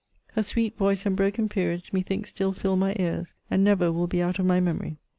Her 0.31 0.41
sweet 0.41 0.75
voice 0.79 1.05
and 1.05 1.15
broken 1.15 1.47
periods 1.47 1.93
methinks 1.93 2.31
still 2.31 2.53
fill 2.53 2.75
my 2.75 2.95
ears, 2.97 3.35
and 3.51 3.63
never 3.63 3.91
will 3.91 4.07
be 4.07 4.19
out 4.19 4.39
of 4.39 4.47
my 4.47 4.59
memory. 4.59 4.97